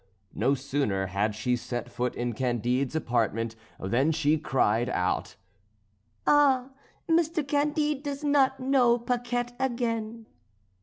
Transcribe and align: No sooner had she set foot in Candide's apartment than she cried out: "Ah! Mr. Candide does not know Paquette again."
No 0.33 0.55
sooner 0.55 1.05
had 1.05 1.35
she 1.35 1.55
set 1.55 1.87
foot 1.87 2.15
in 2.15 2.33
Candide's 2.33 2.95
apartment 2.95 3.55
than 3.79 4.11
she 4.11 4.35
cried 4.35 4.89
out: 4.89 5.35
"Ah! 6.25 6.71
Mr. 7.07 7.47
Candide 7.47 8.01
does 8.01 8.23
not 8.23 8.59
know 8.59 8.97
Paquette 8.97 9.55
again." 9.59 10.25